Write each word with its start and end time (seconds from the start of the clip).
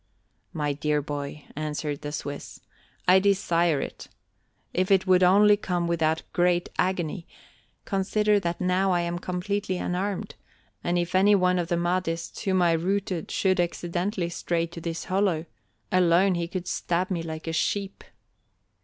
"My 0.51 0.73
dear 0.73 0.99
boy," 0.99 1.45
answered 1.55 2.01
the 2.01 2.11
Swiss, 2.11 2.59
"I 3.07 3.19
desire 3.19 3.79
it 3.81 4.07
if 4.73 4.89
it 4.89 5.05
would 5.05 5.21
only 5.21 5.55
come 5.55 5.85
without 5.87 6.23
great 6.33 6.69
agony; 6.79 7.27
consider 7.85 8.39
that 8.39 8.59
now 8.59 8.89
I 8.93 9.01
am 9.01 9.19
completely 9.19 9.77
unarmed, 9.77 10.33
and 10.83 10.97
if 10.97 11.13
any 11.13 11.35
one 11.35 11.59
of 11.59 11.67
the 11.67 11.77
Mahdists 11.77 12.41
whom 12.45 12.63
I 12.63 12.71
routed 12.73 13.29
should 13.29 13.59
accidentally 13.59 14.29
stray 14.29 14.65
to 14.65 14.81
this 14.81 15.05
hollow, 15.05 15.45
alone 15.91 16.33
he 16.33 16.47
could 16.47 16.67
stab 16.67 17.11
me 17.11 17.21
like 17.21 17.45
a 17.45 17.53
sheep." 17.53 18.03